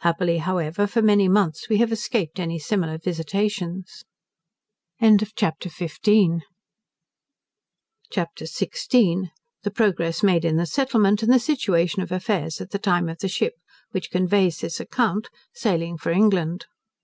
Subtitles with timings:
[0.00, 4.04] Happily, however, for many months we have escaped any similar visitations.
[5.00, 6.42] CHAPTER XVI.
[8.14, 13.20] The Progress made in the Settlement; and the Situation of Affairs at the Time of
[13.20, 13.54] the Ship,
[13.92, 16.66] which conveys this Account, sailing for England.